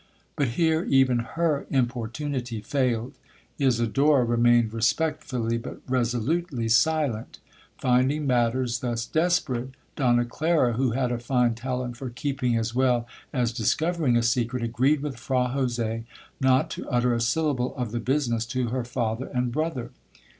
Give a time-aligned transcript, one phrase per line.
[0.35, 7.37] But here even her importunity failed.—Isidora remained respectfully, but resolutely silent;
[7.77, 13.05] finding matters thus desperate, Donna Clara, who had a fine talent for keeping as well
[13.31, 16.03] as discovering a secret, agreed with Fra Jose
[16.39, 19.91] not to utter a syllable of the business to her father and brother.